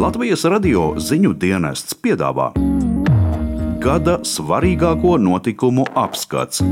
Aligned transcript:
Latvijas 0.00 0.46
radio 0.48 0.94
ziņu 0.96 1.34
dienests 1.36 1.92
piedāvā 2.00 2.46
gada 3.84 4.14
svarīgāko 4.24 5.18
notikumu 5.20 5.84
apskats. 5.92 6.62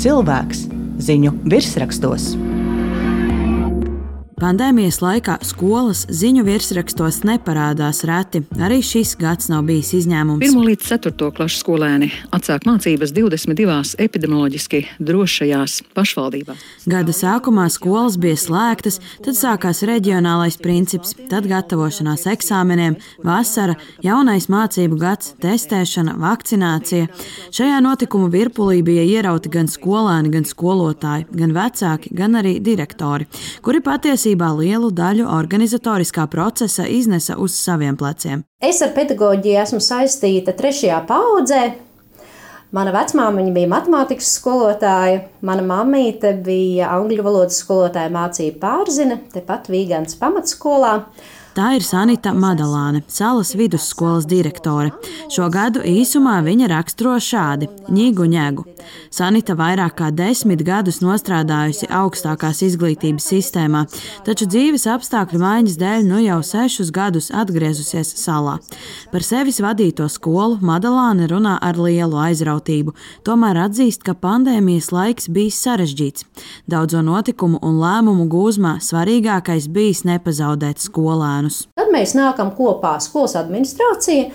Cilvēks 0.00 0.62
ziņu 1.04 1.34
virsrakstos. 1.52 2.30
Pandēmijas 4.36 4.98
laikā 5.00 5.38
skolas 5.48 6.02
ziņu 6.12 6.42
virsrakstos 6.44 7.22
neparādās 7.24 8.02
reti. 8.04 8.42
Arī 8.60 8.82
šis 8.84 9.14
gads 9.16 9.48
nav 9.48 9.62
bijis 9.64 9.94
izņēmums. 9.96 10.42
1 10.44 10.66
līdz 10.66 10.90
4 10.90 11.30
klases 11.32 11.62
skolēni 11.62 12.10
atsāk 12.36 12.66
mācības 12.68 13.14
22 13.16 13.94
epidemioloģiski 14.04 14.82
drošajās 15.00 15.78
pašvaldībās. 15.96 16.66
Gada 16.84 17.14
sākumā 17.16 17.64
skolas 17.72 18.18
bija 18.20 18.36
slēgtas, 18.42 19.00
tad 19.24 19.38
sākās 19.38 19.80
reģionālais 19.88 20.60
princips, 20.60 21.14
tad 21.32 21.48
gatavošanās 21.48 22.26
eksāmeniem, 22.34 22.98
vasara, 23.24 23.78
jaunais 24.04 24.50
mācību 24.52 25.00
gads, 25.00 25.32
testēšana, 25.40 26.18
vakcinācija. 26.20 27.08
Šajā 27.56 27.80
notikumu 27.88 28.28
virpulī 28.28 28.84
bija 28.84 29.08
ierauti 29.16 29.56
gan 29.56 29.72
skolēni, 29.72 30.34
gan 30.36 30.44
skolotāji, 30.44 31.24
gan 31.32 31.56
vecāki, 31.56 32.12
gan 32.20 32.36
arī 32.44 32.58
direktori, 32.60 33.24
kuri 33.64 33.80
patiesi 33.80 34.25
patiesībā 34.26 34.48
lielu 34.58 34.90
daļu 34.90 35.26
organizatoriskā 35.30 36.26
procesa 36.26 36.86
iznesa 36.86 37.36
uz 37.38 37.54
saviem 37.54 37.96
pleciem. 37.96 38.42
Es 38.60 38.82
ar 38.82 38.90
pedagoģiju 38.92 39.60
esmu 39.62 39.80
saistīta 39.80 40.52
trešajā 40.52 41.06
paudzē. 41.06 41.74
Mana 42.72 42.90
vecmāmiņa 42.90 43.52
bija 43.54 43.68
matemātikas 43.70 44.32
skolotāja, 44.40 45.28
mana 45.40 45.62
mammīte 45.62 46.34
bija 46.42 46.90
angļu 46.96 47.22
valodas 47.22 47.60
skolotāja 47.62 48.10
mācība 48.10 48.58
pārzina, 48.58 49.20
tepat 49.32 49.70
Vīgāns 49.70 50.18
pamatskolā. 50.18 51.04
Tā 51.56 51.70
ir 51.72 51.80
Sanita 51.80 52.34
Madalāne, 52.36 53.00
salas 53.08 53.54
vidusskolas 53.56 54.26
direktore. 54.28 54.90
Šo 55.32 55.46
gadu 55.48 55.80
īsumā 55.88 56.34
viņa 56.44 56.66
raksturo 56.68 57.14
šādi: 57.16 57.70
Ņīgu 57.88 58.26
ņēgu. 58.28 58.64
Sanita 59.10 59.54
vairāk 59.56 59.94
kā 59.96 60.10
desmit 60.12 60.60
gadus 60.66 61.00
nostrādājusi 61.00 61.88
augstākās 61.88 62.60
izglītības 62.66 63.28
sistēmā, 63.32 63.86
taču 64.26 64.44
dzīves 64.52 64.84
apstākļu 64.92 65.40
maiņas 65.40 65.78
dēļ 65.80 66.04
nu 66.10 66.20
jau 66.26 66.42
sešus 66.44 66.92
gadus 66.92 67.30
atgriezusies 67.32 68.12
salā. 68.20 68.58
Par 69.10 69.24
sevis 69.24 69.62
vadīto 69.64 70.10
skolu 70.12 70.60
Madalāne 70.60 71.24
runā 71.32 71.56
ar 71.56 71.80
lielu 71.80 72.20
aizrautību, 72.26 72.92
tomēr 73.24 73.62
atzīst, 73.64 74.04
ka 74.04 74.12
pandēmijas 74.12 74.92
laiks 74.92 75.32
bijis 75.32 75.62
sarežģīts. 75.64 76.28
Daudzo 76.68 77.00
notikumu 77.00 77.62
un 77.64 77.80
lēmumu 77.80 78.28
gūzmā 78.28 78.76
svarīgākais 78.84 79.72
bijis 79.72 80.04
nepazaudēt 80.04 80.84
skolēnu 80.84 81.45
bērnus. 81.46 81.66
Tad 81.76 81.90
mēs 81.92 82.14
nākam 82.16 82.52
kopā 82.56 82.98
skolas 83.00 83.36
administrācija. 83.36 84.30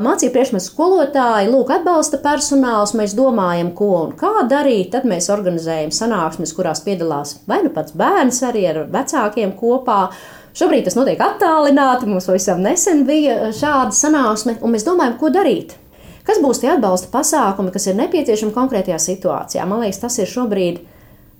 Mācību 0.00 0.32
priekšmetu 0.32 0.64
skolotāji, 0.64 1.50
lūk, 1.50 1.70
atbalsta 1.74 2.20
personāls, 2.22 2.94
mēs 2.94 3.12
domājam, 3.14 3.74
ko 3.74 4.06
un 4.06 4.12
kā 4.16 4.46
darīt. 4.48 4.92
Tad 4.92 5.04
mēs 5.04 5.28
organizējam 5.28 5.90
sanāksmes, 5.90 6.54
kurās 6.54 6.80
piedalās 6.84 7.40
vai 7.46 7.60
nu 7.64 7.70
pats 7.74 7.92
bērns 7.92 8.40
arī 8.46 8.68
ar 8.70 8.86
vecākiem 8.88 9.52
kopā. 9.58 10.10
Šobrīd 10.56 10.86
tas 10.86 10.96
notiek 10.96 11.20
attālināti, 11.20 12.08
mums 12.08 12.26
pavisam 12.26 12.62
nesen 12.62 13.04
bija 13.06 13.50
šāda 13.52 13.92
sanāksme, 13.94 14.56
un 14.62 14.72
mēs 14.74 14.86
domājam, 14.86 15.18
ko 15.18 15.30
darīt. 15.30 15.76
Kas 16.24 16.40
būs 16.40 16.62
tie 16.62 16.70
atbalsta 16.72 17.10
pasākumi, 17.10 17.72
kas 17.74 17.90
ir 17.90 17.98
nepieciešami 17.98 18.54
konkrētajā 18.54 18.98
situācijā? 19.02 19.66
Man 19.66 19.82
liekas, 19.82 20.00
tas 20.02 20.18
ir 20.22 20.30
šobrīd 20.30 20.80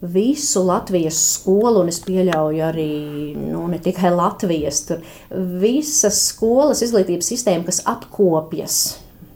visu 0.00 0.62
Latvijas 0.64 1.18
skolu, 1.34 1.82
un 1.82 1.90
es 1.92 2.00
pieļauju 2.04 2.64
arī 2.64 2.90
nu, 3.36 3.66
ne 3.68 3.78
tikai 3.82 4.12
Latvijas, 4.14 4.84
tur 4.88 5.04
visas 5.60 6.22
skolas 6.30 6.82
izglītības 6.86 7.32
sistēma, 7.34 7.66
kas 7.68 7.82
atkopjas. 7.88 8.80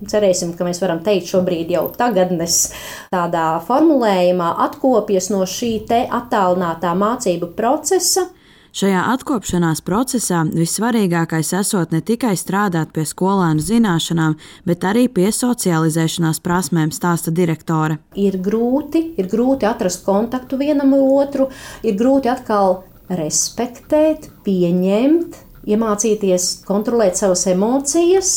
Cerēsim, 0.05 0.53
ka 0.57 0.67
mēs 0.67 0.81
varam 0.83 1.01
teikt, 1.05 1.31
šobrīd 1.31 1.71
jau 1.73 1.87
tagadnes 1.97 2.67
tādā 3.13 3.61
formulējumā 3.65 4.51
atkopjas 4.67 5.31
no 5.33 5.45
šī 5.49 5.73
te 5.89 6.03
attālinātā 6.05 6.93
mācību 6.99 7.53
procesa. 7.57 8.27
Šajā 8.75 9.05
atkopšanās 9.13 9.85
procesā 9.87 10.41
vissvarīgākais 10.51 11.53
esot 11.55 11.93
ne 11.95 12.01
tikai 12.03 12.33
strādāt 12.35 12.91
pie 12.97 13.05
skolēnu 13.07 13.63
zināšanām, 13.63 14.35
bet 14.67 14.83
arī 14.91 15.05
pie 15.07 15.29
socializēšanās 15.31 16.41
prasmēm, 16.43 16.91
stāsta 16.91 17.31
direktore. 17.31 18.01
Ir 18.19 18.41
grūti, 18.43 19.05
ir 19.15 19.31
grūti 19.31 19.69
atrast 19.71 20.03
kontaktu 20.03 20.59
vienam 20.59 20.91
otru, 20.99 21.47
ir 21.87 21.95
grūti 22.01 22.33
atkal 22.33 22.81
respektēt, 23.15 24.27
pieņemt, 24.43 25.39
iemācīties 25.71 26.51
kontrolēt 26.67 27.23
savas 27.23 27.47
emocijas. 27.55 28.35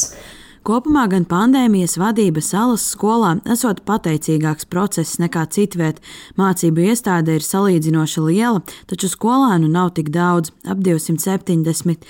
Kopumā 0.68 1.06
gan 1.08 1.24
pandēmijas 1.24 1.94
vadība 1.96 2.42
salas 2.44 2.84
skolā 2.92 3.38
esot 3.54 3.86
pateicīgāks 3.88 4.68
process 4.68 5.16
nekā 5.22 5.46
citviet. 5.56 6.02
Mācību 6.36 6.90
iestāde 6.90 7.38
ir 7.38 7.46
salīdzinoši 7.46 8.26
liela, 8.26 8.60
taču 8.92 9.08
skolēnu 9.08 9.72
nav 9.72 9.94
tik 9.96 10.12
daudz- 10.12 10.52
ap 10.72 10.84
270. 10.84 12.04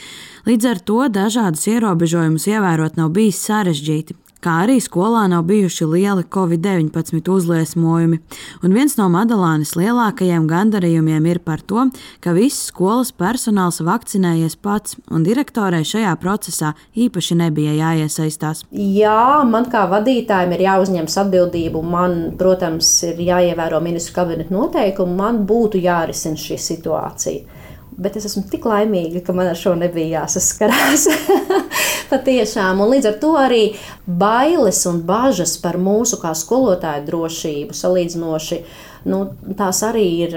Līdz 0.49 0.71
ar 0.71 0.79
to 0.79 1.05
dažādus 1.05 1.69
ierobežojumus 1.69 2.49
ievērot 2.49 2.97
nav 2.97 3.13
bijis 3.13 3.45
sarežģīti 3.45 4.17
kā 4.43 4.61
arī 4.65 4.77
skolā 4.83 5.25
nav 5.31 5.45
bijuši 5.49 5.87
lieli 5.89 6.25
covid-19 6.33 7.29
uzliesmojumi. 7.33 8.19
Un 8.63 8.75
viens 8.75 8.97
no 8.99 9.07
Madalānas 9.11 9.75
lielākajiem 9.79 10.47
gandarījumiem 10.49 11.27
ir 11.31 11.41
par 11.45 11.63
to, 11.65 11.87
ka 12.23 12.33
viss 12.37 12.69
skolas 12.71 13.13
personāls 13.15 13.81
vakcinējies 13.85 14.57
pats, 14.61 14.97
un 15.11 15.25
direktorai 15.27 15.83
šajā 15.87 16.13
procesā 16.21 16.73
īpaši 16.95 17.39
nebija 17.41 17.75
jāiesaistās. 17.77 18.65
Jā, 18.71 19.43
man 19.49 19.69
kā 19.71 19.85
vadītājiem 19.91 20.55
ir 20.55 20.65
jāuzņemas 20.67 21.19
atbildība, 21.23 21.81
un 21.81 21.93
man, 21.93 22.17
protams, 22.39 22.91
ir 23.07 23.21
jāievēro 23.27 23.81
ministru 23.83 24.19
kabineta 24.21 24.53
noteikumi, 24.53 25.17
man 25.17 25.45
būtu 25.49 25.81
jārisina 25.83 26.39
šī 26.39 26.59
situācija. 26.61 27.63
Bet 27.97 28.13
es 28.19 28.27
esmu 28.29 28.43
tik 28.51 28.65
laimīga, 28.69 29.23
ka 29.25 29.33
man 29.33 29.49
ar 29.49 29.57
šo 29.57 29.73
nebija 29.77 30.21
jāsaskarās. 30.21 31.07
Patiešām, 32.07 32.79
un 32.83 32.93
līdz 32.95 33.09
ar 33.09 33.15
to 33.21 33.33
arī 33.39 33.63
bailes 34.07 34.79
un 34.87 35.01
bažas 35.07 35.57
par 35.59 35.75
mūsu 35.81 36.19
kā 36.21 36.31
skolotāju 36.37 37.03
drošību 37.09 37.75
salīdzinoši 37.75 38.61
nu, 39.07 39.23
tās 39.57 39.81
arī 39.87 40.05
ir 40.27 40.35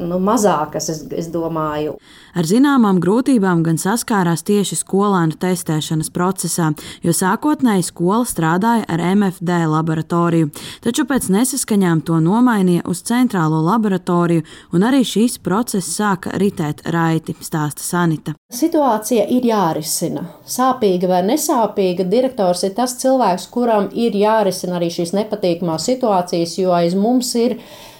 nu, 0.00 0.18
mazākas, 0.22 0.88
es, 0.92 1.02
es 1.12 1.28
domāju. 1.32 1.96
Ar 2.36 2.44
zināmām 2.44 2.98
grūtībām 3.00 3.62
gan 3.64 3.78
saskārās 3.80 4.42
tieši 4.44 4.76
skolēnu 4.82 5.38
testēšanas 5.40 6.10
procesā, 6.12 6.70
jo 7.04 7.14
sākotnēji 7.16 7.86
skola 7.86 8.26
strādāja 8.28 8.84
ar 8.92 9.02
MFD 9.14 9.62
laboratoriju, 9.72 10.50
taču 10.84 11.06
pēc 11.08 11.30
nesaskaņām 11.32 12.02
to 12.08 12.18
nomainīja 12.20 12.84
uz 12.90 13.00
centrālo 13.08 13.62
laboratoriju, 13.64 14.44
un 14.76 14.84
arī 14.84 15.00
šīs 15.06 15.38
process 15.44 15.96
sāka 15.96 16.34
ritēt 16.36 16.84
raiti, 16.92 17.36
stāsta 17.40 17.84
Sanita. 17.84 18.36
Situācija 18.52 19.24
ir 19.32 19.48
jārisina. 19.48 20.26
Sāpīga 20.44 21.08
vai 21.10 21.24
nesāpīga, 21.26 22.04
direktors 22.04 22.66
ir 22.68 22.76
tas 22.76 22.98
cilvēks, 23.00 23.48
kuram 23.52 23.88
ir 23.96 24.16
jārisina 24.16 24.76
arī 24.76 24.92
šīs 24.92 25.16
nepatīkamās 25.16 25.88
situācijas, 25.88 26.58
jo 26.60 26.76
aiz 26.76 26.94
mums 26.98 27.32
ir 27.40 27.56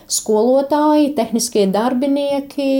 skolotāji, 0.06 1.12
tehniskie 1.16 1.66
darbinieki, 1.74 2.70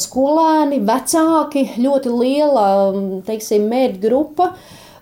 skolēni, 0.00 0.80
vecāki, 0.88 1.68
ļoti 1.82 2.12
liela 2.16 2.66
teiksim, 3.26 3.68
mērķa 3.70 4.02
grupa 4.06 4.50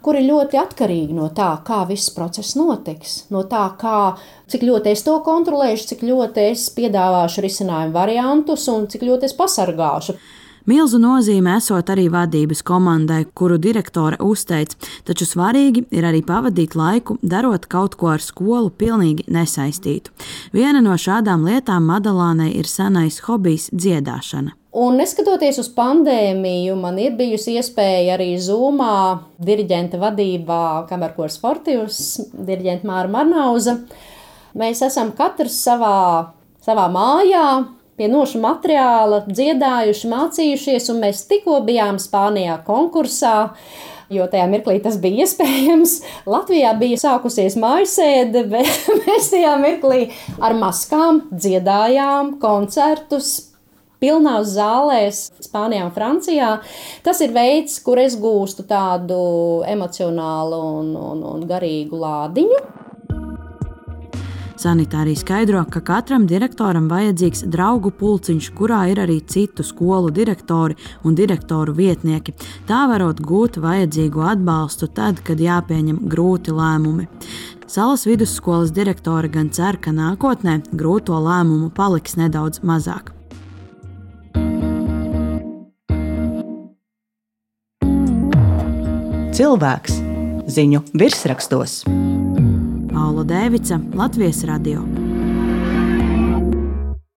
kuri 0.05 0.21
ļoti 0.27 0.59
atkarīgi 0.61 1.17
no 1.17 1.31
tā, 1.33 1.49
kā 1.65 1.81
viss 1.89 2.13
process 2.13 2.59
notiks, 2.59 3.23
no 3.33 3.45
tā, 3.49 3.65
kā, 3.81 4.15
cik 4.53 4.67
ļoti 4.69 4.93
es 4.93 5.05
to 5.07 5.17
kontrolēšu, 5.25 5.89
cik 5.95 6.05
ļoti 6.05 6.49
es 6.51 6.67
piedāvāšu 6.77 7.45
risinājumu 7.45 7.97
variantus 7.97 8.67
un 8.73 8.89
cik 8.91 9.07
ļoti 9.09 9.31
es 9.31 9.37
pasargāšu. 9.39 10.19
Milzu 10.65 10.97
nozīme 10.97 11.59
esot 11.59 11.91
arī 11.93 12.07
vadības 12.09 12.63
komandai, 12.65 13.27
kuru 13.37 13.59
direktore 13.61 14.17
uzteic, 14.25 14.71
taču 15.05 15.27
svarīgi 15.29 15.83
ir 15.93 16.07
arī 16.09 16.23
pavadīt 16.25 16.73
laiku, 16.73 17.19
darot 17.21 17.67
kaut 17.69 17.99
ko 18.01 18.09
ar 18.15 18.25
skolu 18.25 18.71
pilnīgi 18.73 19.27
nesaistītu. 19.29 20.15
Viena 20.57 20.81
no 20.81 20.97
šādām 20.97 21.45
lietām 21.45 21.85
Madalānai 21.91 22.55
ir 22.57 22.65
senais 22.71 23.21
hobijs 23.27 23.69
dziedāšana. 23.77 24.57
Un 24.75 24.97
neskatoties 24.99 25.61
uz 25.61 25.69
pandēmiju, 25.77 26.79
man 26.81 26.97
ir 26.99 27.13
bijusi 27.21 27.59
iespēja 27.61 28.17
arī 28.17 28.33
Zoomā, 28.41 29.21
diriģenta 29.45 30.01
vadībā, 30.01 30.65
kamerkors 30.89 31.37
sportīvs, 31.37 32.01
diriģenta 32.33 32.89
Māra 32.89 33.13
Marnauza. 33.13 33.83
Mēs 34.57 34.81
esam 34.89 35.13
katrs 35.13 35.61
savā, 35.61 36.33
savā 36.65 36.89
mājā, 36.89 37.47
pie 37.99 38.09
nošu 38.11 38.41
materiāla, 38.43 39.23
dziedājuši, 39.29 40.11
mācījušies, 40.11 40.91
un 40.93 41.03
mēs 41.05 41.25
tikko 41.31 41.61
bijām 41.67 42.01
Spānijā 42.03 42.59
konkursā. 42.67 43.37
Jo 44.13 44.27
tajā 44.31 44.45
mirklī 44.51 44.77
tas 44.85 44.99
bija 45.01 45.25
iespējams. 45.25 45.97
Latvijā 46.29 46.75
bija 46.79 46.99
sākusies 47.01 47.57
mājasēde, 47.61 48.45
bet 48.53 48.91
mēs 49.07 49.33
tajā 49.33 49.57
mirklī 49.63 50.05
ar 50.45 50.57
maskām 50.59 51.25
dziedājām 51.33 52.37
koncertus, 52.43 53.33
pilnās 54.03 54.53
zālēs, 54.59 55.25
Spānijā 55.47 55.89
un 55.89 55.95
Francijā. 55.97 56.55
Tas 57.07 57.23
ir 57.25 57.33
veids, 57.37 57.79
kur 57.85 58.03
es 58.03 58.19
gūstu 58.21 58.67
tādu 58.69 59.19
emocionālu 59.71 60.61
un, 60.81 60.97
un, 61.01 61.29
un 61.35 61.47
garīgu 61.49 62.05
lādiņu. 62.05 62.84
Sanitārija 64.65 65.21
skaidro, 65.21 65.61
ka 65.69 65.83
katram 65.85 66.23
direktoram 66.25 66.87
vajadzīgs 66.89 67.43
draugu 67.53 67.91
pulciņš, 67.99 68.47
kurā 68.57 68.79
ir 68.89 69.03
arī 69.03 69.19
citu 69.29 69.65
skolu 69.67 70.09
direktori 70.15 70.79
un 71.05 71.17
direktoru 71.19 71.75
vietnieki. 71.77 72.33
Tā 72.65 72.87
varot 72.89 73.21
gūt 73.21 73.59
vajadzīgo 73.61 74.25
atbalstu 74.25 74.89
tad, 74.89 75.21
kad 75.27 75.43
jāpieņem 75.43 75.99
grūti 76.09 76.55
lēmumi. 76.57 77.05
Salas 77.69 78.07
vidusskolas 78.09 78.73
direktore 78.73 79.29
gan 79.29 79.51
cer, 79.53 79.77
ka 79.77 79.93
nākotnē 79.93 80.63
grūto 80.73 81.19
lēmumu 81.21 81.69
paliks 81.77 82.17
nedaudz 82.17 82.65
mazāk. 82.65 83.13
Cilvēks 89.35 90.01
ziņu 90.57 90.85
virsrakstos. 90.97 91.83
Paula 92.95 93.25
Dēvica, 93.27 93.81
Latvijas 93.99 94.45
Radio. 94.47 95.04